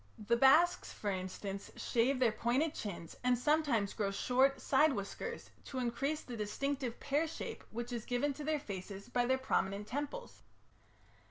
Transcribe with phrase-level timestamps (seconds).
[0.17, 5.77] The Basques, for instance, shave their pointed chins and sometimes grow short side whiskers to
[5.77, 10.41] increase the distinctive pear shape which is given to their faces by their prominent temples.